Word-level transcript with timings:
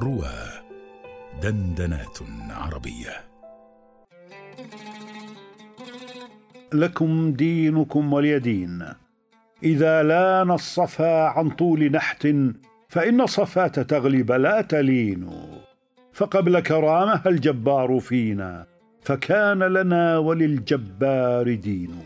روى 0.00 0.32
دندنات 1.42 2.18
عربية. 2.50 3.14
لكم 6.72 7.32
دينكم 7.32 8.12
ولي 8.12 8.38
دين 8.38 8.84
إذا 9.62 10.02
لأن 10.02 10.50
الصفا 10.50 11.24
عن 11.24 11.50
طول 11.50 11.92
نحت 11.92 12.28
فإن 12.88 13.26
صفاه 13.26 13.66
تغلب 13.66 14.32
لا 14.32 14.62
تلين. 14.62 15.30
فقبل 16.12 16.60
كرامها 16.60 17.22
الجبار 17.26 17.98
فينا 18.00 18.66
فكان 19.02 19.58
لنا 19.58 20.18
وللجبار 20.18 21.54
دين. 21.54 22.02